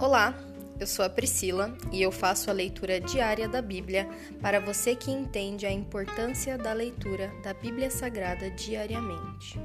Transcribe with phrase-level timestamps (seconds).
[0.00, 0.34] Olá,
[0.80, 4.08] eu sou a Priscila e eu faço a leitura diária da Bíblia
[4.40, 9.60] para você que entende a importância da leitura da Bíblia Sagrada diariamente.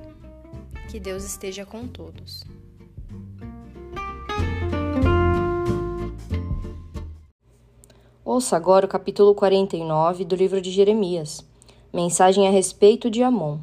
[0.92, 2.44] Que Deus esteja com todos.
[8.26, 11.46] Ouça agora o capítulo 49 do livro de Jeremias.
[11.94, 13.60] Mensagem a respeito de Amon.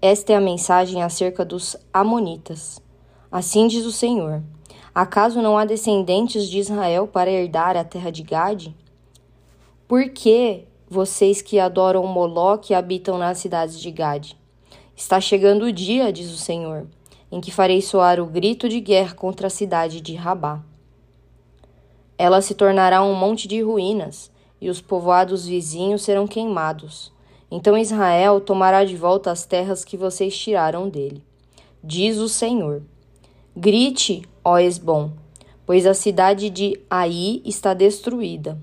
[0.00, 2.80] Esta é a mensagem acerca dos Amonitas.
[3.28, 4.40] Assim diz o Senhor:
[4.96, 8.74] Acaso não há descendentes de Israel para herdar a terra de Gade?
[9.86, 14.38] Por que vocês que adoram Moloque habitam nas cidades de Gade?
[14.96, 16.86] Está chegando o dia, diz o Senhor,
[17.30, 20.62] em que farei soar o grito de guerra contra a cidade de Rabá.
[22.16, 27.12] Ela se tornará um monte de ruínas, e os povoados vizinhos serão queimados.
[27.50, 31.22] Então Israel tomará de volta as terras que vocês tiraram dele.
[31.84, 32.82] Diz o Senhor.
[33.54, 35.10] Grite, ó Esbom,
[35.66, 38.56] pois a cidade de Ai está destruída.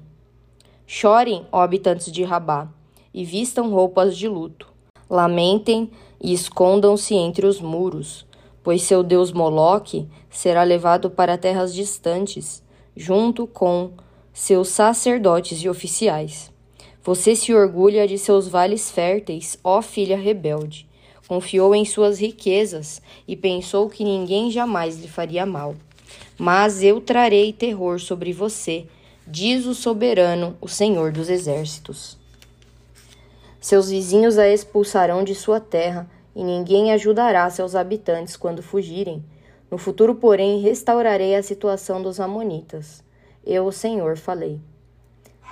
[0.88, 2.70] Chorem, ó habitantes de Rabá,
[3.14, 4.66] e vistam roupas de luto.
[5.10, 8.26] Lamentem e escondam-se entre os muros,
[8.64, 12.64] pois seu deus Moloque será levado para terras distantes,
[12.96, 13.92] junto com
[14.32, 16.50] seus sacerdotes e oficiais.
[17.04, 20.88] Você se orgulha de seus vales férteis, ó filha rebelde
[21.28, 25.76] confiou em suas riquezas e pensou que ninguém jamais lhe faria mal.
[26.38, 28.86] Mas eu trarei terror sobre você,
[29.26, 32.18] diz o soberano, o Senhor dos exércitos.
[33.62, 39.24] Seus vizinhos a expulsarão de sua terra, e ninguém ajudará seus habitantes quando fugirem.
[39.70, 43.04] No futuro, porém, restaurarei a situação dos Amonitas.
[43.46, 44.60] Eu, o Senhor, falei.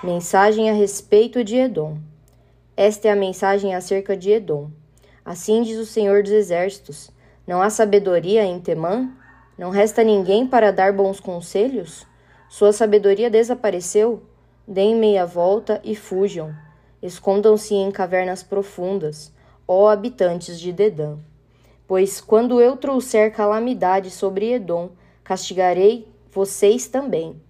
[0.02, 1.98] Mensagem a respeito de Edom.
[2.76, 4.70] Esta é a mensagem acerca de Edom.
[5.24, 7.10] Assim diz o Senhor dos Exércitos:
[7.46, 9.10] Não há sabedoria em Temã?
[9.56, 12.06] Não resta ninguém para dar bons conselhos?
[12.48, 14.22] Sua sabedoria desapareceu?
[14.66, 16.54] Deem meia volta e fujam.
[17.02, 19.32] Escondam-se em cavernas profundas,
[19.66, 21.16] ó habitantes de Dedã.
[21.86, 24.90] Pois quando eu trouxer calamidade sobre Edom,
[25.22, 27.40] castigarei vocês também.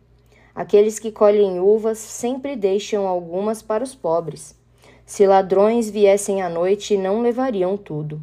[0.54, 4.54] Aqueles que colhem uvas sempre deixam algumas para os pobres.
[5.04, 8.20] Se ladrões viessem à noite, não levariam tudo.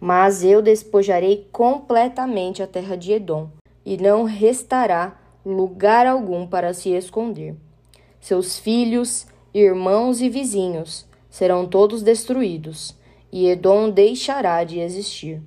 [0.00, 3.48] Mas eu despojarei completamente a terra de Edom,
[3.84, 7.56] e não restará lugar algum para se esconder.
[8.20, 12.94] Seus filhos, irmãos e vizinhos serão todos destruídos,
[13.32, 15.40] e Edom deixará de existir.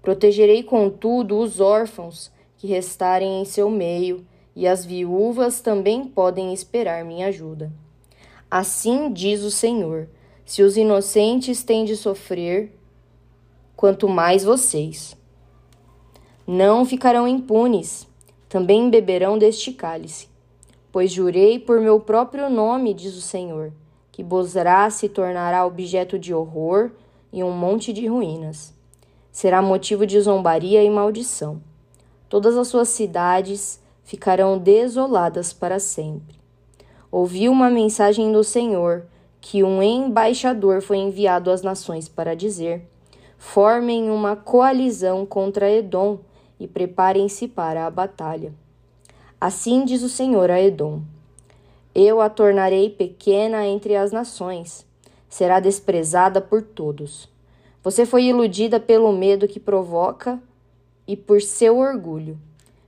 [0.00, 4.24] Protegerei, contudo, os órfãos que restarem em seu meio,
[4.54, 7.70] e as viúvas também podem esperar minha ajuda.
[8.50, 10.08] Assim diz o Senhor:
[10.44, 12.72] se os inocentes têm de sofrer,
[13.74, 15.16] quanto mais vocês.
[16.46, 18.06] Não ficarão impunes,
[18.48, 20.28] também beberão deste cálice.
[20.92, 23.72] Pois jurei por meu próprio nome, diz o Senhor,
[24.12, 26.92] que Bozrá se tornará objeto de horror
[27.32, 28.72] e um monte de ruínas.
[29.32, 31.60] Será motivo de zombaria e maldição.
[32.28, 36.45] Todas as suas cidades ficarão desoladas para sempre
[37.10, 39.06] ouvi uma mensagem do Senhor
[39.40, 42.88] que um embaixador foi enviado às nações para dizer:
[43.38, 46.18] Formem uma coalizão contra Edom
[46.58, 48.52] e preparem-se para a batalha.
[49.40, 51.02] Assim diz o Senhor a Edom:
[51.94, 54.86] Eu a tornarei pequena entre as nações,
[55.28, 57.28] será desprezada por todos.
[57.84, 60.42] Você foi iludida pelo medo que provoca
[61.06, 62.36] e por seu orgulho.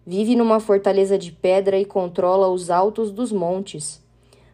[0.05, 4.03] Vive numa fortaleza de pedra e controla os altos dos montes.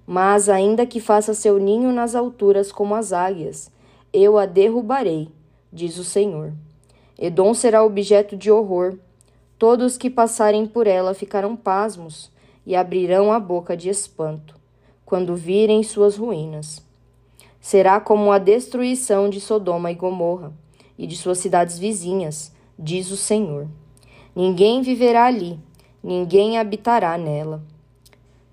[0.06, 3.70] Mas, ainda que faça seu ninho nas alturas como as águias,
[4.12, 5.28] eu a derrubarei,
[5.72, 6.52] diz o Senhor.
[7.18, 8.98] Edom será objeto de horror.
[9.58, 12.30] Todos que passarem por ela ficarão pasmos
[12.66, 14.56] e abrirão a boca de espanto,
[15.06, 16.82] quando virem suas ruínas.
[17.60, 20.52] Será como a destruição de Sodoma e Gomorra
[20.98, 23.68] e de suas cidades vizinhas, diz o Senhor.
[24.36, 25.58] Ninguém viverá ali,
[26.02, 27.62] ninguém habitará nela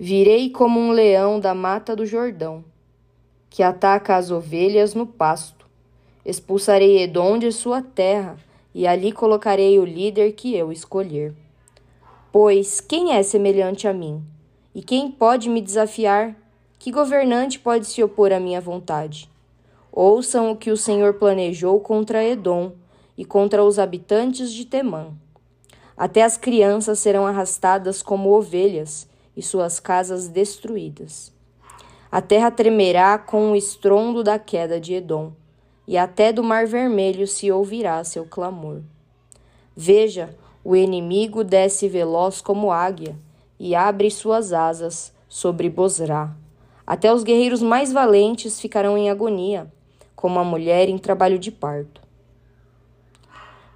[0.03, 2.65] Virei como um leão da mata do Jordão,
[3.51, 5.67] que ataca as ovelhas no pasto.
[6.25, 8.35] Expulsarei Edom de sua terra,
[8.73, 11.35] e ali colocarei o líder que eu escolher.
[12.31, 14.23] Pois quem é semelhante a mim?
[14.73, 16.35] E quem pode me desafiar?
[16.79, 19.29] Que governante pode se opor à minha vontade?
[19.91, 22.71] Ouçam o que o Senhor planejou contra Edom
[23.15, 25.13] e contra os habitantes de Temã.
[25.95, 31.33] Até as crianças serão arrastadas como ovelhas, e suas casas destruídas.
[32.11, 35.31] A terra tremerá com o estrondo da queda de Edom,
[35.87, 38.81] e até do Mar Vermelho se ouvirá seu clamor.
[39.75, 43.15] Veja, o inimigo desce veloz como águia,
[43.59, 46.35] e abre suas asas sobre Bosra.
[46.85, 49.71] Até os guerreiros mais valentes ficarão em agonia,
[50.15, 52.01] como a mulher em trabalho de parto.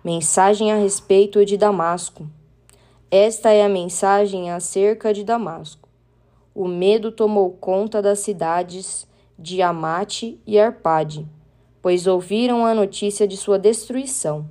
[0.03, 2.27] Mensagem a respeito de Damasco.
[3.11, 5.87] Esta é a mensagem acerca de Damasco.
[6.55, 9.07] O medo tomou conta das cidades
[9.37, 11.27] de Amate e Arpade,
[11.83, 14.49] pois ouviram a notícia de sua destruição.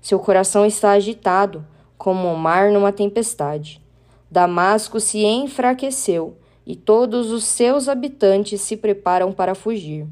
[0.00, 1.64] Seu coração está agitado,
[1.96, 3.80] como o mar numa tempestade.
[4.28, 6.36] Damasco se enfraqueceu
[6.66, 10.04] e todos os seus habitantes se preparam para fugir.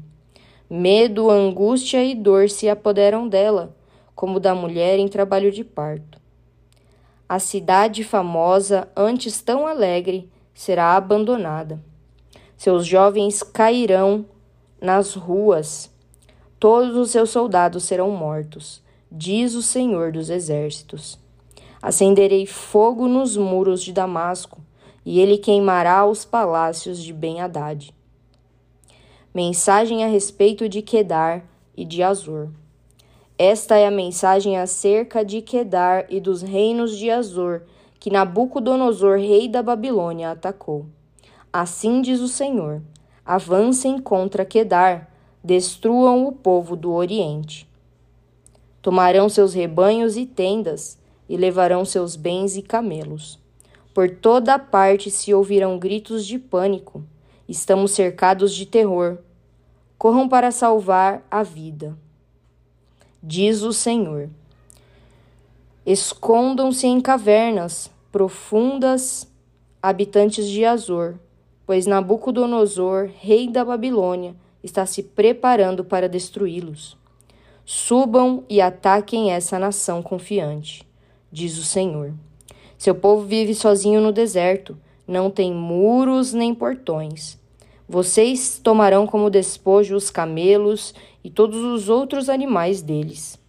[0.69, 3.75] Medo, angústia e dor se apoderam dela,
[4.15, 6.22] como da mulher em trabalho de parto.
[7.33, 11.83] A cidade famosa, antes tão alegre, será abandonada.
[12.55, 14.23] Seus jovens cairão
[14.79, 15.89] nas ruas,
[16.59, 21.17] todos os seus soldados serão mortos, diz o Senhor dos Exércitos.
[21.81, 24.61] Acenderei fogo nos muros de Damasco,
[25.03, 27.91] e ele queimará os palácios de Ben-Hadad.
[29.33, 31.43] Mensagem a respeito de Quedar
[31.75, 32.51] e de Azor.
[33.37, 37.63] Esta é a mensagem acerca de Quedar e dos reinos de Azor,
[37.99, 40.85] que Nabucodonosor, rei da Babilônia, atacou.
[41.51, 42.81] Assim diz o Senhor:
[43.25, 45.11] avancem contra Quedar,
[45.43, 47.67] destruam o povo do Oriente.
[48.83, 53.39] Tomarão seus rebanhos e tendas, e levarão seus bens e camelos.
[53.93, 57.03] Por toda parte se ouvirão gritos de pânico.
[57.49, 59.17] Estamos cercados de terror.
[59.97, 61.97] Corram para salvar a vida.
[63.23, 64.29] Diz o Senhor.
[65.85, 69.27] Escondam-se em cavernas profundas,
[69.81, 71.15] habitantes de Azor,
[71.65, 76.97] pois Nabucodonosor, rei da Babilônia, está se preparando para destruí-los.
[77.65, 80.85] Subam e ataquem essa nação confiante
[81.33, 82.13] diz o Senhor.
[82.77, 84.77] Seu povo vive sozinho no deserto,
[85.07, 87.39] não tem muros nem portões.
[87.89, 90.93] Vocês tomarão como despojo os camelos
[91.23, 93.39] e todos os outros animais deles.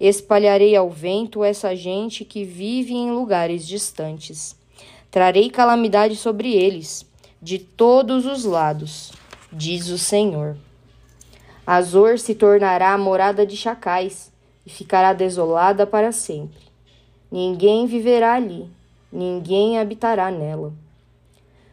[0.00, 4.56] Espalharei ao vento essa gente que vive em lugares distantes.
[5.10, 7.06] Trarei calamidade sobre eles,
[7.40, 9.12] de todos os lados,
[9.52, 10.56] diz o Senhor.
[11.66, 14.32] Azor se tornará morada de chacais
[14.66, 16.60] e ficará desolada para sempre.
[17.30, 18.68] Ninguém viverá ali,
[19.12, 20.72] ninguém habitará nela.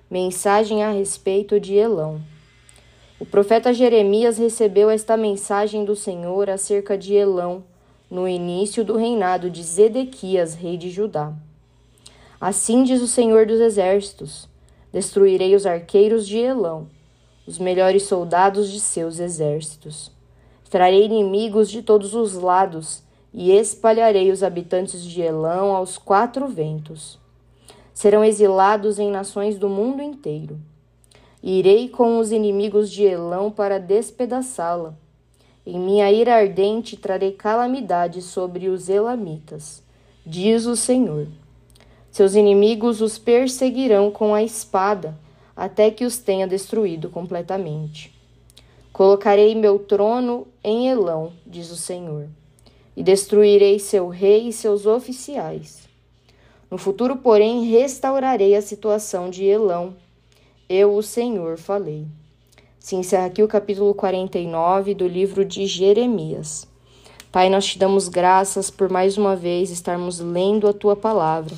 [0.09, 2.21] Mensagem a respeito de Elão.
[3.19, 7.65] O profeta Jeremias recebeu esta mensagem do Senhor acerca de Elão
[8.09, 11.33] no início do reinado de Zedequias, rei de Judá.
[12.39, 14.47] Assim diz o Senhor dos Exércitos:
[14.93, 16.87] Destruirei os arqueiros de Elão,
[17.45, 20.13] os melhores soldados de seus exércitos.
[20.69, 27.19] Trarei inimigos de todos os lados e espalharei os habitantes de Elão aos quatro ventos.
[27.93, 30.57] Serão exilados em nações do mundo inteiro.
[31.41, 34.93] Irei com os inimigos de Elão para despedaçá-la.
[35.65, 39.83] Em minha ira ardente trarei calamidade sobre os elamitas,
[40.25, 41.27] diz o Senhor.
[42.11, 45.17] Seus inimigos os perseguirão com a espada,
[45.55, 48.13] até que os tenha destruído completamente.
[48.91, 52.27] Colocarei meu trono em Elão, diz o Senhor
[52.99, 55.87] e destruirei seu rei e seus oficiais.
[56.69, 59.95] No futuro, porém, restaurarei a situação de Elão.
[60.69, 62.05] Eu, o Senhor, falei.
[62.79, 66.67] Se encerra aqui o capítulo 49 do livro de Jeremias.
[67.31, 71.55] Pai, nós te damos graças por mais uma vez estarmos lendo a tua palavra.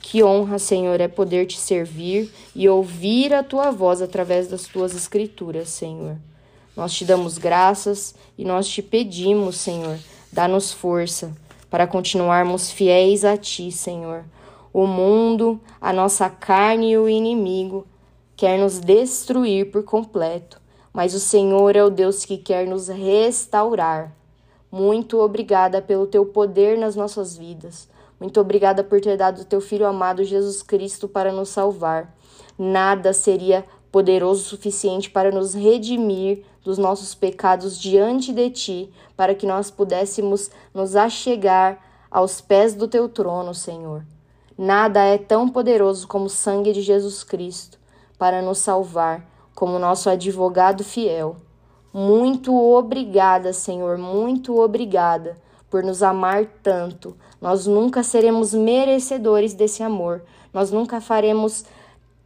[0.00, 4.94] Que honra, Senhor, é poder te servir e ouvir a tua voz através das tuas
[4.94, 6.16] escrituras, Senhor.
[6.76, 9.98] Nós te damos graças e nós te pedimos, Senhor,
[10.32, 11.30] Dá-nos força
[11.68, 14.24] para continuarmos fiéis a Ti, Senhor.
[14.72, 17.86] O mundo, a nossa carne e o inimigo
[18.36, 20.60] quer nos destruir por completo,
[20.92, 24.14] mas o Senhor é o Deus que quer nos restaurar.
[24.70, 27.88] Muito obrigada pelo teu poder nas nossas vidas.
[28.18, 32.14] Muito obrigada por ter dado o teu filho amado Jesus Cristo para nos salvar.
[32.58, 39.34] Nada seria poderoso o suficiente para nos redimir dos nossos pecados diante de ti, para
[39.34, 44.04] que nós pudéssemos nos achegar aos pés do teu trono, Senhor.
[44.56, 47.81] Nada é tão poderoso como o sangue de Jesus Cristo
[48.22, 51.34] para nos salvar, como nosso advogado fiel.
[51.92, 55.36] Muito obrigada, Senhor, muito obrigada
[55.68, 57.16] por nos amar tanto.
[57.40, 60.22] Nós nunca seremos merecedores desse amor.
[60.54, 61.64] Nós nunca faremos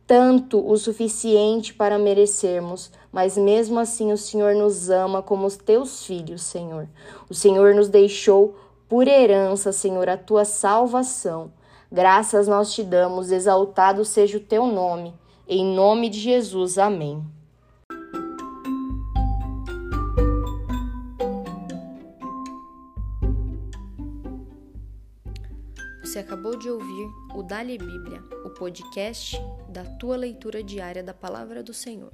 [0.06, 6.04] tanto o suficiente para merecermos, mas mesmo assim o Senhor nos ama como os teus
[6.04, 6.86] filhos, Senhor.
[7.30, 8.54] O Senhor nos deixou
[8.86, 11.50] por herança, Senhor, a tua salvação.
[11.90, 15.14] Graças nós te damos, exaltado seja o teu nome.
[15.48, 16.76] Em nome de Jesus.
[16.76, 17.24] Amém.
[26.02, 29.36] Você acabou de ouvir o Dali Bíblia, o podcast
[29.68, 32.12] da tua leitura diária da palavra do Senhor.